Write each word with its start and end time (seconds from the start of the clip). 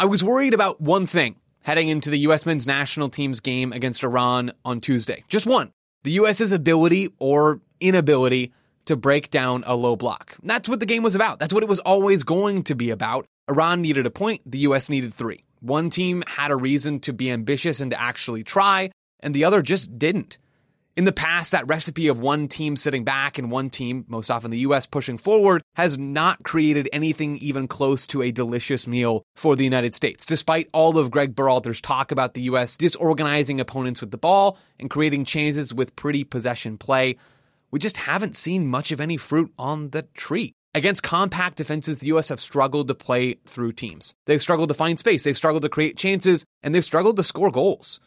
I 0.00 0.04
was 0.04 0.22
worried 0.22 0.54
about 0.54 0.80
one 0.80 1.06
thing 1.06 1.40
heading 1.62 1.88
into 1.88 2.08
the 2.08 2.20
U.S. 2.20 2.46
men's 2.46 2.68
national 2.68 3.08
team's 3.08 3.40
game 3.40 3.72
against 3.72 4.04
Iran 4.04 4.52
on 4.64 4.80
Tuesday. 4.80 5.24
Just 5.26 5.44
one. 5.44 5.72
The 6.04 6.12
U.S.'s 6.12 6.52
ability 6.52 7.12
or 7.18 7.60
inability 7.80 8.52
to 8.84 8.94
break 8.94 9.28
down 9.30 9.64
a 9.66 9.74
low 9.74 9.96
block. 9.96 10.36
That's 10.40 10.68
what 10.68 10.78
the 10.78 10.86
game 10.86 11.02
was 11.02 11.16
about. 11.16 11.40
That's 11.40 11.52
what 11.52 11.64
it 11.64 11.68
was 11.68 11.80
always 11.80 12.22
going 12.22 12.62
to 12.64 12.76
be 12.76 12.90
about. 12.90 13.26
Iran 13.50 13.82
needed 13.82 14.06
a 14.06 14.10
point, 14.10 14.40
the 14.46 14.58
U.S. 14.58 14.88
needed 14.88 15.12
three. 15.12 15.42
One 15.58 15.90
team 15.90 16.22
had 16.28 16.52
a 16.52 16.56
reason 16.56 17.00
to 17.00 17.12
be 17.12 17.28
ambitious 17.32 17.80
and 17.80 17.90
to 17.90 18.00
actually 18.00 18.44
try, 18.44 18.92
and 19.18 19.34
the 19.34 19.44
other 19.44 19.62
just 19.62 19.98
didn't. 19.98 20.38
In 20.98 21.04
the 21.04 21.12
past, 21.12 21.52
that 21.52 21.68
recipe 21.68 22.08
of 22.08 22.18
one 22.18 22.48
team 22.48 22.74
sitting 22.74 23.04
back 23.04 23.38
and 23.38 23.52
one 23.52 23.70
team, 23.70 24.04
most 24.08 24.32
often 24.32 24.50
the 24.50 24.66
US, 24.66 24.84
pushing 24.84 25.16
forward, 25.16 25.62
has 25.76 25.96
not 25.96 26.42
created 26.42 26.88
anything 26.92 27.36
even 27.36 27.68
close 27.68 28.04
to 28.08 28.20
a 28.20 28.32
delicious 28.32 28.84
meal 28.84 29.22
for 29.36 29.54
the 29.54 29.62
United 29.62 29.94
States. 29.94 30.26
Despite 30.26 30.68
all 30.72 30.98
of 30.98 31.12
Gregg 31.12 31.36
Berhalter's 31.36 31.80
talk 31.80 32.10
about 32.10 32.34
the 32.34 32.42
US 32.50 32.76
disorganizing 32.76 33.60
opponents 33.60 34.00
with 34.00 34.10
the 34.10 34.18
ball 34.18 34.58
and 34.80 34.90
creating 34.90 35.24
chances 35.24 35.72
with 35.72 35.94
pretty 35.94 36.24
possession 36.24 36.76
play, 36.76 37.14
we 37.70 37.78
just 37.78 37.98
haven't 37.98 38.34
seen 38.34 38.66
much 38.66 38.90
of 38.90 39.00
any 39.00 39.16
fruit 39.16 39.52
on 39.56 39.90
the 39.90 40.02
tree. 40.02 40.52
Against 40.74 41.04
compact 41.04 41.58
defenses, 41.58 42.00
the 42.00 42.08
US 42.08 42.28
have 42.30 42.40
struggled 42.40 42.88
to 42.88 42.94
play 42.96 43.34
through 43.46 43.74
teams. 43.74 44.16
They've 44.26 44.42
struggled 44.42 44.70
to 44.70 44.74
find 44.74 44.98
space, 44.98 45.22
they've 45.22 45.36
struggled 45.36 45.62
to 45.62 45.68
create 45.68 45.96
chances, 45.96 46.44
and 46.64 46.74
they've 46.74 46.84
struggled 46.84 47.14
to 47.18 47.22
score 47.22 47.52
goals. 47.52 48.00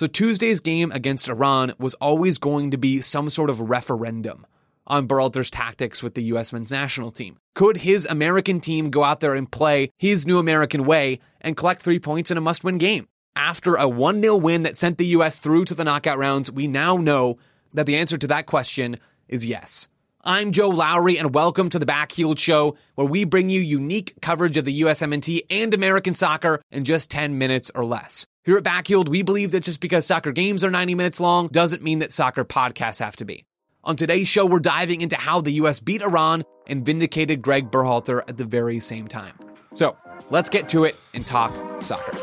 So 0.00 0.06
Tuesday's 0.06 0.60
game 0.60 0.90
against 0.92 1.28
Iran 1.28 1.74
was 1.78 1.92
always 1.96 2.38
going 2.38 2.70
to 2.70 2.78
be 2.78 3.02
some 3.02 3.28
sort 3.28 3.50
of 3.50 3.68
referendum 3.68 4.46
on 4.86 5.06
Berhalter's 5.06 5.50
tactics 5.50 6.02
with 6.02 6.14
the 6.14 6.22
U.S. 6.22 6.54
men's 6.54 6.70
national 6.70 7.10
team. 7.10 7.36
Could 7.54 7.76
his 7.76 8.06
American 8.06 8.60
team 8.60 8.88
go 8.88 9.04
out 9.04 9.20
there 9.20 9.34
and 9.34 9.52
play 9.52 9.90
his 9.98 10.26
new 10.26 10.38
American 10.38 10.86
way 10.86 11.20
and 11.42 11.54
collect 11.54 11.82
three 11.82 11.98
points 11.98 12.30
in 12.30 12.38
a 12.38 12.40
must 12.40 12.64
win 12.64 12.78
game? 12.78 13.08
After 13.36 13.74
a 13.74 13.86
1 13.86 14.22
0 14.22 14.36
win 14.36 14.62
that 14.62 14.78
sent 14.78 14.96
the 14.96 15.04
U.S. 15.08 15.36
through 15.36 15.66
to 15.66 15.74
the 15.74 15.84
knockout 15.84 16.16
rounds, 16.16 16.50
we 16.50 16.66
now 16.66 16.96
know 16.96 17.36
that 17.74 17.84
the 17.84 17.98
answer 17.98 18.16
to 18.16 18.26
that 18.28 18.46
question 18.46 18.98
is 19.28 19.44
yes. 19.44 19.88
I'm 20.24 20.52
Joe 20.52 20.70
Lowery, 20.70 21.18
and 21.18 21.34
welcome 21.34 21.68
to 21.68 21.78
the 21.78 21.84
Backheeled 21.84 22.38
Show, 22.38 22.78
where 22.94 23.06
we 23.06 23.24
bring 23.24 23.50
you 23.50 23.60
unique 23.60 24.14
coverage 24.22 24.56
of 24.56 24.64
the 24.64 24.80
USMNT 24.80 25.42
and 25.50 25.74
American 25.74 26.14
soccer 26.14 26.62
in 26.70 26.86
just 26.86 27.10
10 27.10 27.36
minutes 27.36 27.70
or 27.74 27.84
less. 27.84 28.26
Here 28.42 28.56
at 28.56 28.64
Backheeled, 28.64 29.10
we 29.10 29.20
believe 29.20 29.50
that 29.50 29.64
just 29.64 29.80
because 29.80 30.06
soccer 30.06 30.32
games 30.32 30.64
are 30.64 30.70
90 30.70 30.94
minutes 30.94 31.20
long 31.20 31.48
doesn't 31.48 31.82
mean 31.82 31.98
that 31.98 32.10
soccer 32.10 32.42
podcasts 32.42 32.98
have 33.00 33.14
to 33.16 33.26
be. 33.26 33.44
On 33.84 33.96
today's 33.96 34.28
show, 34.28 34.46
we're 34.46 34.60
diving 34.60 35.02
into 35.02 35.14
how 35.14 35.42
the 35.42 35.52
U.S. 35.52 35.80
beat 35.80 36.00
Iran 36.00 36.42
and 36.66 36.84
vindicated 36.84 37.42
Gregg 37.42 37.70
Berhalter 37.70 38.22
at 38.28 38.38
the 38.38 38.46
very 38.46 38.80
same 38.80 39.08
time. 39.08 39.34
So 39.74 39.94
let's 40.30 40.48
get 40.48 40.70
to 40.70 40.84
it 40.84 40.96
and 41.12 41.26
talk 41.26 41.52
soccer. 41.82 42.16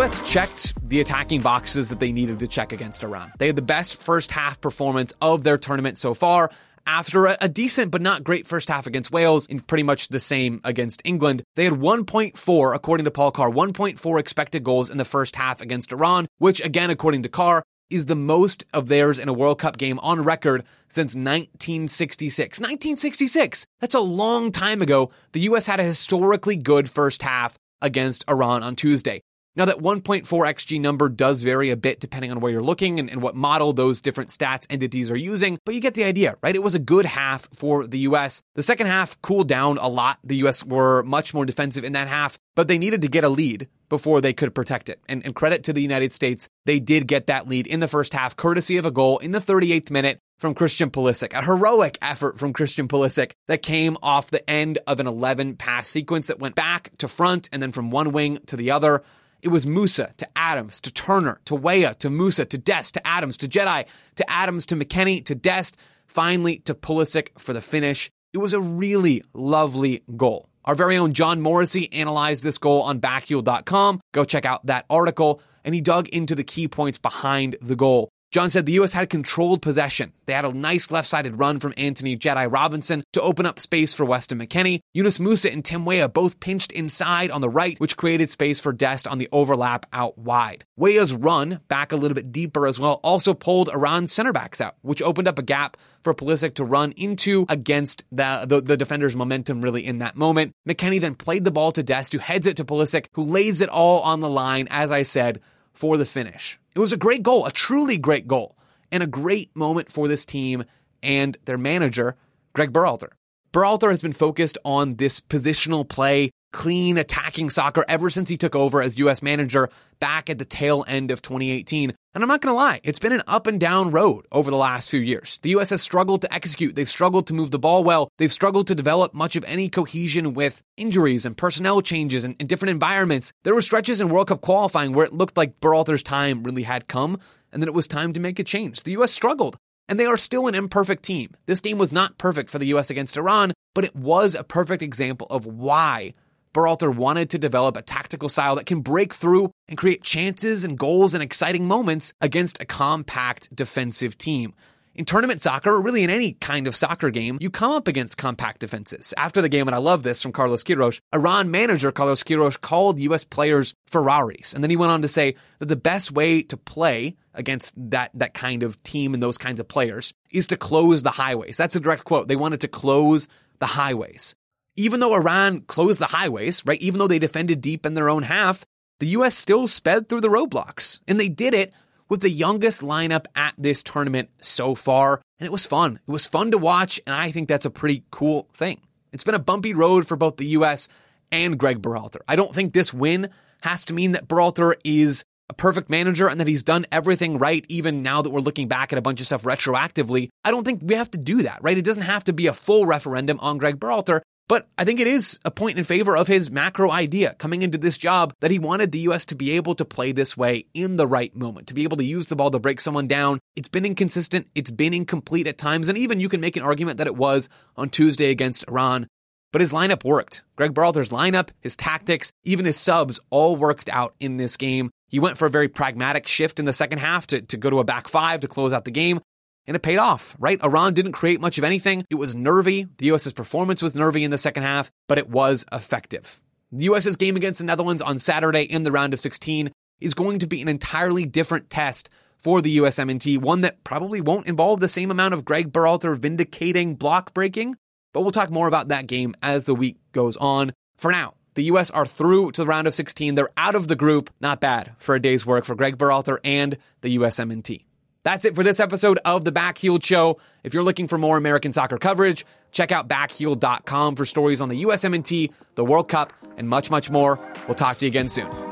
U.S. 0.00 0.30
checked 0.32 0.88
the 0.88 1.02
attacking 1.02 1.42
boxes 1.42 1.90
that 1.90 2.00
they 2.00 2.10
needed 2.10 2.38
to 2.38 2.48
check 2.48 2.72
against 2.72 3.02
Iran. 3.02 3.32
They 3.36 3.48
had 3.48 3.56
the 3.56 3.60
best 3.60 4.02
first 4.02 4.32
half 4.32 4.58
performance 4.58 5.12
of 5.20 5.44
their 5.44 5.58
tournament 5.58 5.98
so 5.98 6.14
far 6.14 6.50
after 6.86 7.26
a, 7.26 7.48
decent 7.50 7.90
but 7.90 8.00
not 8.00 8.24
great 8.24 8.46
first 8.46 8.70
half 8.70 8.86
against 8.86 9.12
Wales 9.12 9.46
and 9.46 9.66
pretty 9.66 9.82
much 9.82 10.08
the 10.08 10.18
same 10.18 10.62
against 10.64 11.02
England. 11.04 11.42
They 11.54 11.64
had 11.64 11.74
1.4, 11.74 12.74
according 12.74 13.04
to 13.04 13.10
Paul 13.10 13.30
Carr, 13.30 13.50
1.4 13.50 14.18
expected 14.18 14.64
goals 14.64 14.88
in 14.88 14.96
the 14.96 15.04
first 15.04 15.36
half 15.36 15.60
against 15.60 15.92
Iran, 15.92 16.28
which 16.38 16.64
again, 16.64 16.88
according 16.88 17.24
to 17.24 17.28
Carr, 17.28 17.62
is 17.90 18.06
the 18.06 18.16
most 18.16 18.64
of 18.72 18.88
theirs 18.88 19.18
in 19.18 19.28
a 19.28 19.34
World 19.34 19.58
Cup 19.58 19.76
game 19.76 19.98
on 19.98 20.24
record 20.24 20.64
since 20.88 21.14
1966. 21.14 22.58
1966! 22.58 23.66
That's 23.80 23.94
a 23.94 24.00
long 24.00 24.50
time 24.50 24.80
ago. 24.80 25.10
The 25.32 25.40
U.S. 25.40 25.66
had 25.66 25.78
a 25.78 25.84
historically 25.84 26.56
good 26.56 26.88
first 26.88 27.20
half 27.20 27.58
against 27.82 28.24
Iran 28.30 28.62
on 28.62 28.76
Tuesday. 28.76 29.20
Now, 29.56 29.64
that 29.64 29.78
1.4 29.78 30.24
XG 30.24 30.80
number 30.80 31.08
does 31.08 31.42
vary 31.42 31.70
a 31.70 31.76
bit 31.76 31.98
depending 31.98 32.30
on 32.30 32.40
where 32.40 32.52
you're 32.52 32.62
looking 32.62 33.00
and, 33.00 33.10
and, 33.10 33.20
what 33.20 33.34
model 33.34 33.72
those 33.72 34.00
different 34.00 34.30
stats 34.30 34.66
entities 34.70 35.10
are 35.10 35.16
using, 35.16 35.58
but 35.64 35.74
you 35.74 35.80
get 35.80 35.94
the 35.94 36.04
idea, 36.04 36.36
right? 36.42 36.54
It 36.54 36.62
was 36.62 36.74
a 36.74 36.78
good 36.78 37.04
half 37.04 37.48
for 37.52 37.86
the 37.86 37.98
US. 38.00 38.42
The 38.54 38.62
second 38.62 38.86
half 38.86 39.20
cooled 39.22 39.48
down 39.48 39.76
a 39.78 39.88
lot. 39.88 40.18
The 40.22 40.36
US 40.46 40.64
were 40.64 41.02
much 41.02 41.34
more 41.34 41.44
defensive 41.44 41.84
in 41.84 41.94
that 41.94 42.08
half, 42.08 42.38
but 42.54 42.68
they 42.68 42.78
needed 42.78 43.02
to 43.02 43.08
get 43.08 43.24
a 43.24 43.28
lead 43.28 43.68
before 43.88 44.20
they 44.20 44.32
could 44.32 44.54
protect 44.54 44.88
it. 44.88 45.00
And, 45.08 45.24
and 45.24 45.34
credit 45.34 45.64
to 45.64 45.72
the 45.72 45.82
United 45.82 46.12
States, 46.14 46.48
they 46.64 46.78
did 46.78 47.08
get 47.08 47.26
that 47.26 47.48
lead 47.48 47.66
in 47.66 47.80
the 47.80 47.88
first 47.88 48.14
half, 48.14 48.36
courtesy 48.36 48.76
of 48.76 48.86
a 48.86 48.90
goal 48.90 49.18
in 49.18 49.32
the 49.32 49.40
38th 49.40 49.90
minute 49.90 50.20
from 50.38 50.54
Christian 50.54 50.90
Pulisic, 50.90 51.34
a 51.34 51.44
heroic 51.44 51.98
effort 52.00 52.38
from 52.38 52.54
Christian 52.54 52.88
Pulisic 52.88 53.32
that 53.48 53.62
came 53.62 53.98
off 54.02 54.30
the 54.30 54.48
end 54.48 54.78
of 54.86 55.00
an 55.00 55.06
11 55.06 55.56
pass 55.56 55.86
sequence 55.86 56.28
that 56.28 56.38
went 56.38 56.54
back 56.54 56.92
to 56.98 57.08
front 57.08 57.50
and 57.52 57.60
then 57.60 57.72
from 57.72 57.90
one 57.90 58.12
wing 58.12 58.38
to 58.46 58.56
the 58.56 58.70
other. 58.70 59.02
It 59.42 59.48
was 59.48 59.64
Musah 59.64 60.16
to 60.16 60.28
Adams 60.36 60.80
to 60.82 60.90
Turner 60.90 61.40
to 61.46 61.54
Weah 61.54 61.94
to 61.94 62.08
Musah 62.08 62.48
to 62.48 62.58
Dest 62.58 62.94
to 62.94 63.06
Adams 63.06 63.36
to 63.38 63.48
Jedi 63.48 63.86
to 64.16 64.30
Adams 64.30 64.66
to 64.66 64.76
McKennie 64.76 65.24
to 65.24 65.34
Dest, 65.34 65.76
finally 66.06 66.58
to 66.60 66.74
Pulisic 66.74 67.38
for 67.38 67.52
the 67.52 67.60
finish. 67.60 68.10
It 68.32 68.38
was 68.38 68.52
a 68.52 68.60
really 68.60 69.22
lovely 69.32 70.02
goal. 70.16 70.48
Our 70.64 70.74
very 70.74 70.96
own 70.96 71.14
John 71.14 71.40
Morrissey 71.40 71.92
analyzed 71.92 72.44
this 72.44 72.58
goal 72.58 72.82
on 72.82 73.00
backheeled.com. 73.00 74.00
Go 74.12 74.24
check 74.24 74.44
out 74.44 74.66
that 74.66 74.84
article. 74.90 75.40
And 75.64 75.74
he 75.74 75.80
dug 75.80 76.08
into 76.08 76.34
the 76.34 76.44
key 76.44 76.68
points 76.68 76.98
behind 76.98 77.56
the 77.60 77.76
goal. 77.76 78.08
John 78.30 78.48
said 78.48 78.64
the 78.64 78.72
U.S. 78.74 78.92
had 78.92 79.10
controlled 79.10 79.60
possession. 79.60 80.12
They 80.26 80.34
had 80.34 80.44
a 80.44 80.52
nice 80.52 80.92
left 80.92 81.08
sided 81.08 81.40
run 81.40 81.58
from 81.58 81.74
Antonee 81.76 82.16
Jedi 82.16 82.50
Robinson 82.50 83.02
to 83.12 83.20
open 83.20 83.44
up 83.44 83.58
space 83.58 83.92
for 83.92 84.04
Weston 84.04 84.38
McKennie. 84.38 84.80
Yunus 84.94 85.18
Musah 85.18 85.52
and 85.52 85.64
Tim 85.64 85.84
Weah 85.84 86.08
both 86.08 86.38
pinched 86.38 86.70
inside 86.70 87.32
on 87.32 87.40
the 87.40 87.48
right, 87.48 87.78
which 87.80 87.96
created 87.96 88.30
space 88.30 88.60
for 88.60 88.72
Dest 88.72 89.08
on 89.08 89.18
the 89.18 89.28
overlap 89.32 89.84
out 89.92 90.16
wide. 90.16 90.64
Weah's 90.76 91.12
run, 91.12 91.60
back 91.66 91.90
a 91.90 91.96
little 91.96 92.14
bit 92.14 92.30
deeper 92.30 92.68
as 92.68 92.78
well, 92.78 93.00
also 93.02 93.34
pulled 93.34 93.68
Iran's 93.68 94.12
center 94.12 94.32
backs 94.32 94.60
out, 94.60 94.76
which 94.82 95.02
opened 95.02 95.26
up 95.26 95.40
a 95.40 95.42
gap 95.42 95.76
for 96.02 96.14
Pulisic 96.14 96.54
to 96.54 96.64
run 96.64 96.92
into 96.92 97.46
against 97.48 98.04
the, 98.12 98.44
the, 98.46 98.60
the, 98.60 98.76
defender's 98.76 99.16
momentum 99.16 99.60
really 99.60 99.84
in 99.84 99.98
that 99.98 100.16
moment. 100.16 100.54
McKennie 100.68 101.00
then 101.00 101.14
played 101.16 101.44
the 101.44 101.50
ball 101.50 101.72
to 101.72 101.82
Dest, 101.82 102.12
who 102.12 102.20
heads 102.20 102.46
it 102.46 102.56
to 102.58 102.64
Pulisic, 102.64 103.06
who 103.12 103.24
lays 103.24 103.60
it 103.60 103.68
all 103.68 104.00
on 104.00 104.20
the 104.20 104.30
line, 104.30 104.68
as 104.70 104.92
I 104.92 105.02
said, 105.02 105.40
for 105.72 105.96
the 105.96 106.04
finish. 106.04 106.58
It 106.74 106.78
was 106.78 106.92
a 106.92 106.96
great 106.96 107.22
goal, 107.22 107.46
a 107.46 107.52
truly 107.52 107.98
great 107.98 108.26
goal, 108.26 108.56
and 108.92 109.02
a 109.02 109.06
great 109.06 109.54
moment 109.56 109.90
for 109.90 110.08
this 110.08 110.24
team 110.24 110.64
and 111.02 111.36
their 111.44 111.58
manager, 111.58 112.16
Gregg 112.52 112.72
Berhalter. 112.72 113.10
Berhalter 113.52 113.90
has 113.90 114.02
been 114.02 114.12
focused 114.12 114.58
on 114.64 114.96
this 114.96 115.20
positional 115.20 115.88
play, 115.88 116.30
clean 116.52 116.98
attacking 116.98 117.50
soccer 117.50 117.84
ever 117.88 118.10
since 118.10 118.28
he 118.28 118.36
took 118.36 118.54
over 118.54 118.82
as 118.82 118.98
U.S. 118.98 119.22
manager 119.22 119.68
back 120.00 120.30
at 120.30 120.38
the 120.38 120.44
tail 120.44 120.84
end 120.88 121.10
of 121.10 121.22
2018. 121.22 121.94
And 122.12 122.24
I'm 122.24 122.28
not 122.28 122.40
going 122.40 122.52
to 122.52 122.56
lie, 122.56 122.80
it's 122.82 122.98
been 122.98 123.12
an 123.12 123.22
up 123.26 123.46
and 123.46 123.60
down 123.60 123.90
road 123.90 124.26
over 124.32 124.50
the 124.50 124.56
last 124.56 124.90
few 124.90 125.00
years. 125.00 125.38
The 125.42 125.50
U.S. 125.50 125.70
has 125.70 125.82
struggled 125.82 126.22
to 126.22 126.34
execute. 126.34 126.74
They've 126.74 126.88
struggled 126.88 127.26
to 127.28 127.34
move 127.34 127.50
the 127.50 127.58
ball 127.58 127.84
well. 127.84 128.08
They've 128.18 128.32
struggled 128.32 128.66
to 128.66 128.74
develop 128.74 129.14
much 129.14 129.36
of 129.36 129.44
any 129.44 129.68
cohesion 129.68 130.34
with 130.34 130.62
injuries 130.76 131.24
and 131.24 131.36
personnel 131.36 131.82
changes 131.82 132.24
and, 132.24 132.34
and 132.40 132.48
different 132.48 132.70
environments. 132.70 133.32
There 133.44 133.54
were 133.54 133.60
stretches 133.60 134.00
in 134.00 134.08
World 134.08 134.28
Cup 134.28 134.40
qualifying 134.40 134.92
where 134.92 135.06
it 135.06 135.12
looked 135.12 135.36
like 135.36 135.60
Berhalter's 135.60 136.02
time 136.02 136.42
really 136.42 136.64
had 136.64 136.88
come 136.88 137.20
and 137.52 137.62
that 137.62 137.68
it 137.68 137.74
was 137.74 137.86
time 137.86 138.12
to 138.14 138.20
make 138.20 138.38
a 138.38 138.44
change. 138.44 138.82
The 138.82 138.92
U.S. 138.92 139.12
struggled. 139.12 139.56
And 139.88 139.98
they 139.98 140.06
are 140.06 140.16
still 140.16 140.46
an 140.46 140.54
imperfect 140.54 141.02
team. 141.02 141.34
This 141.46 141.60
game 141.60 141.76
was 141.76 141.92
not 141.92 142.16
perfect 142.16 142.48
for 142.48 142.60
the 142.60 142.66
U.S. 142.66 142.90
against 142.90 143.16
Iran, 143.16 143.52
but 143.74 143.84
it 143.84 143.94
was 143.94 144.36
a 144.36 144.44
perfect 144.44 144.82
example 144.82 145.26
of 145.30 145.46
why 145.46 146.12
Berhalter 146.52 146.94
wanted 146.94 147.30
to 147.30 147.38
develop 147.38 147.76
a 147.76 147.82
tactical 147.82 148.28
style 148.28 148.56
that 148.56 148.66
can 148.66 148.80
break 148.80 149.14
through 149.14 149.52
and 149.68 149.78
create 149.78 150.02
chances 150.02 150.64
and 150.64 150.78
goals 150.78 151.14
and 151.14 151.22
exciting 151.22 151.66
moments 151.66 152.12
against 152.20 152.60
a 152.60 152.64
compact 152.64 153.54
defensive 153.54 154.18
team. 154.18 154.54
In 154.92 155.04
tournament 155.04 155.40
soccer, 155.40 155.70
or 155.70 155.80
really 155.80 156.02
in 156.02 156.10
any 156.10 156.32
kind 156.32 156.66
of 156.66 156.74
soccer 156.74 157.10
game, 157.10 157.38
you 157.40 157.48
come 157.48 157.70
up 157.70 157.86
against 157.86 158.18
compact 158.18 158.58
defenses. 158.58 159.14
After 159.16 159.40
the 159.40 159.48
game, 159.48 159.68
and 159.68 159.74
I 159.74 159.78
love 159.78 160.02
this 160.02 160.20
from 160.20 160.32
Carlos 160.32 160.64
Queiroz, 160.64 161.00
Iran 161.14 161.52
manager 161.52 161.92
Carlos 161.92 162.24
Queiroz 162.24 162.60
called 162.60 162.98
U.S. 162.98 163.24
players 163.24 163.72
Ferraris. 163.86 164.52
And 164.52 164.64
then 164.64 164.70
he 164.70 164.76
went 164.76 164.90
on 164.90 165.02
to 165.02 165.08
say 165.08 165.36
that 165.60 165.66
the 165.66 165.76
best 165.76 166.10
way 166.10 166.42
to 166.42 166.56
play 166.56 167.16
against 167.34 167.74
that, 167.90 168.10
that 168.14 168.34
kind 168.34 168.64
of 168.64 168.82
team 168.82 169.14
and 169.14 169.22
those 169.22 169.38
kinds 169.38 169.60
of 169.60 169.68
players 169.68 170.12
is 170.32 170.48
to 170.48 170.56
close 170.56 171.04
the 171.04 171.12
highways. 171.12 171.56
That's 171.56 171.76
a 171.76 171.80
direct 171.80 172.04
quote. 172.04 172.26
They 172.26 172.36
wanted 172.36 172.62
to 172.62 172.68
close 172.68 173.28
the 173.60 173.66
highways 173.66 174.34
even 174.80 175.00
though 175.00 175.14
Iran 175.14 175.60
closed 175.60 175.98
the 175.98 176.06
highways, 176.06 176.64
right, 176.64 176.80
even 176.80 176.98
though 176.98 177.06
they 177.06 177.18
defended 177.18 177.60
deep 177.60 177.84
in 177.84 177.94
their 177.94 178.08
own 178.08 178.22
half, 178.22 178.64
the 178.98 179.08
U.S. 179.08 179.36
still 179.36 179.66
sped 179.66 180.08
through 180.08 180.22
the 180.22 180.28
roadblocks. 180.28 181.00
And 181.06 181.20
they 181.20 181.28
did 181.28 181.54
it 181.54 181.74
with 182.08 182.20
the 182.22 182.30
youngest 182.30 182.80
lineup 182.80 183.26
at 183.36 183.54
this 183.58 183.82
tournament 183.82 184.30
so 184.40 184.74
far. 184.74 185.20
And 185.38 185.46
it 185.46 185.52
was 185.52 185.66
fun. 185.66 186.00
It 186.06 186.10
was 186.10 186.26
fun 186.26 186.50
to 186.52 186.58
watch. 186.58 187.00
And 187.06 187.14
I 187.14 187.30
think 187.30 187.48
that's 187.48 187.66
a 187.66 187.70
pretty 187.70 188.04
cool 188.10 188.48
thing. 188.52 188.80
It's 189.12 189.24
been 189.24 189.34
a 189.34 189.40
bumpy 189.40 189.74
road 189.74 190.06
for 190.06 190.16
both 190.16 190.36
the 190.36 190.46
U.S. 190.46 190.88
and 191.30 191.58
Gregg 191.58 191.82
Berhalter. 191.82 192.20
I 192.26 192.36
don't 192.36 192.54
think 192.54 192.72
this 192.72 192.94
win 192.94 193.28
has 193.62 193.84
to 193.84 193.94
mean 193.94 194.12
that 194.12 194.28
Berhalter 194.28 194.74
is 194.82 195.24
a 195.50 195.54
perfect 195.54 195.90
manager 195.90 196.28
and 196.28 196.40
that 196.40 196.46
he's 196.46 196.62
done 196.62 196.86
everything 196.92 197.36
right, 197.36 197.66
even 197.68 198.02
now 198.02 198.22
that 198.22 198.30
we're 198.30 198.40
looking 198.40 198.68
back 198.68 198.92
at 198.92 198.98
a 198.98 199.02
bunch 199.02 199.20
of 199.20 199.26
stuff 199.26 199.42
retroactively. 199.42 200.28
I 200.44 200.52
don't 200.52 200.64
think 200.64 200.80
we 200.82 200.94
have 200.94 201.10
to 201.10 201.18
do 201.18 201.42
that, 201.42 201.58
right? 201.60 201.76
It 201.76 201.84
doesn't 201.84 202.04
have 202.04 202.24
to 202.24 202.32
be 202.32 202.46
a 202.46 202.54
full 202.54 202.86
referendum 202.86 203.38
on 203.40 203.58
Gregg 203.58 203.78
Berhalter. 203.78 204.20
But 204.50 204.66
I 204.76 204.84
think 204.84 204.98
it 204.98 205.06
is 205.06 205.38
a 205.44 205.50
point 205.52 205.78
in 205.78 205.84
favor 205.84 206.16
of 206.16 206.26
his 206.26 206.50
macro 206.50 206.90
idea 206.90 207.34
coming 207.34 207.62
into 207.62 207.78
this 207.78 207.96
job 207.96 208.34
that 208.40 208.50
he 208.50 208.58
wanted 208.58 208.90
the 208.90 208.98
U.S. 209.10 209.24
to 209.26 209.36
be 209.36 209.52
able 209.52 209.76
to 209.76 209.84
play 209.84 210.10
this 210.10 210.36
way 210.36 210.64
in 210.74 210.96
the 210.96 211.06
right 211.06 211.32
moment, 211.36 211.68
to 211.68 211.74
be 211.74 211.84
able 211.84 211.98
to 211.98 212.04
use 212.04 212.26
the 212.26 212.34
ball 212.34 212.50
to 212.50 212.58
break 212.58 212.80
someone 212.80 213.06
down. 213.06 213.38
It's 213.54 213.68
been 213.68 213.86
inconsistent. 213.86 214.48
It's 214.56 214.72
been 214.72 214.92
incomplete 214.92 215.46
at 215.46 215.56
times. 215.56 215.88
And 215.88 215.96
even 215.96 216.18
you 216.18 216.28
can 216.28 216.40
make 216.40 216.56
an 216.56 216.64
argument 216.64 216.98
that 216.98 217.06
it 217.06 217.14
was 217.14 217.48
on 217.76 217.90
Tuesday 217.90 218.32
against 218.32 218.64
Iran. 218.66 219.06
But 219.52 219.60
his 219.60 219.70
lineup 219.70 220.02
worked. 220.02 220.42
Gregg 220.56 220.74
Berhalter's 220.74 221.10
lineup, 221.10 221.50
his 221.60 221.76
tactics, 221.76 222.32
even 222.42 222.64
his 222.64 222.76
subs 222.76 223.20
all 223.30 223.54
worked 223.54 223.88
out 223.88 224.16
in 224.18 224.36
this 224.36 224.56
game. 224.56 224.90
He 225.06 225.20
went 225.20 225.38
for 225.38 225.46
a 225.46 225.50
very 225.50 225.68
pragmatic 225.68 226.26
shift 226.26 226.58
in 226.58 226.64
the 226.64 226.72
second 226.72 226.98
half 226.98 227.28
to, 227.28 227.40
to 227.40 227.56
go 227.56 227.70
to 227.70 227.78
a 227.78 227.84
back 227.84 228.08
five 228.08 228.40
to 228.40 228.48
close 228.48 228.72
out 228.72 228.84
the 228.84 228.90
game 228.90 229.20
and 229.66 229.76
it 229.76 229.82
paid 229.82 229.98
off, 229.98 230.36
right? 230.38 230.62
Iran 230.62 230.94
didn't 230.94 231.12
create 231.12 231.40
much 231.40 231.58
of 231.58 231.64
anything. 231.64 232.04
It 232.10 232.16
was 232.16 232.34
nervy. 232.34 232.86
The 232.98 233.12
US's 233.12 233.32
performance 233.32 233.82
was 233.82 233.94
nervy 233.94 234.24
in 234.24 234.30
the 234.30 234.38
second 234.38 234.62
half, 234.62 234.90
but 235.08 235.18
it 235.18 235.28
was 235.28 235.64
effective. 235.72 236.40
The 236.72 236.84
US's 236.84 237.16
game 237.16 237.36
against 237.36 237.60
the 237.60 237.66
Netherlands 237.66 238.02
on 238.02 238.18
Saturday 238.18 238.62
in 238.62 238.84
the 238.84 238.92
round 238.92 239.12
of 239.12 239.20
16 239.20 239.70
is 240.00 240.14
going 240.14 240.38
to 240.38 240.46
be 240.46 240.62
an 240.62 240.68
entirely 240.68 241.26
different 241.26 241.68
test 241.68 242.08
for 242.38 242.62
the 242.62 242.78
USMNT, 242.78 243.38
one 243.38 243.60
that 243.60 243.84
probably 243.84 244.20
won't 244.20 244.46
involve 244.46 244.80
the 244.80 244.88
same 244.88 245.10
amount 245.10 245.34
of 245.34 245.44
Gregg 245.44 245.72
Berhalter 245.72 246.18
vindicating 246.18 246.94
block 246.94 247.34
breaking, 247.34 247.76
but 248.12 248.22
we'll 248.22 248.30
talk 248.30 248.50
more 248.50 248.66
about 248.66 248.88
that 248.88 249.06
game 249.06 249.34
as 249.42 249.64
the 249.64 249.74
week 249.74 249.98
goes 250.12 250.36
on. 250.38 250.72
For 250.96 251.10
now, 251.10 251.34
the 251.54 251.64
US 251.64 251.90
are 251.90 252.06
through 252.06 252.52
to 252.52 252.62
the 252.62 252.66
round 252.66 252.86
of 252.86 252.94
16. 252.94 253.34
They're 253.34 253.50
out 253.56 253.74
of 253.74 253.88
the 253.88 253.96
group. 253.96 254.30
Not 254.40 254.60
bad 254.60 254.92
for 254.98 255.14
a 255.14 255.20
day's 255.20 255.44
work 255.44 255.64
for 255.64 255.74
Gregg 255.74 255.98
Berhalter 255.98 256.38
and 256.42 256.78
the 257.02 257.18
USMNT. 257.18 257.84
That's 258.22 258.44
it 258.44 258.54
for 258.54 258.62
this 258.62 258.80
episode 258.80 259.18
of 259.24 259.44
the 259.44 259.52
Backheeled 259.52 260.04
Show. 260.04 260.40
If 260.62 260.74
you're 260.74 260.82
looking 260.82 261.08
for 261.08 261.16
more 261.16 261.38
American 261.38 261.72
soccer 261.72 261.98
coverage, 261.98 262.44
check 262.70 262.92
out 262.92 263.08
backheeled.com 263.08 264.16
for 264.16 264.26
stories 264.26 264.60
on 264.60 264.68
the 264.68 264.82
USMNT, 264.84 265.52
the 265.74 265.84
World 265.84 266.08
Cup, 266.08 266.32
and 266.58 266.68
much, 266.68 266.90
much 266.90 267.10
more. 267.10 267.40
We'll 267.66 267.74
talk 267.74 267.96
to 267.98 268.04
you 268.04 268.10
again 268.10 268.28
soon. 268.28 268.69